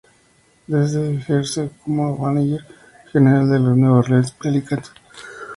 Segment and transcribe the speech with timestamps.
[0.65, 2.63] Desde ejerce como manager
[3.13, 4.91] general de los New Orleans Pelicans.